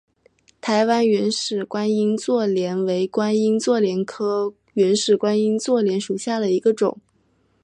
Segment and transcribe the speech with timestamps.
[0.59, 6.99] 台湾原始观音座莲为观音座莲科原始观音座莲属下的一个种。